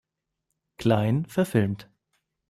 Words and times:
Klein 0.79 1.25
verfilmt. 1.27 1.87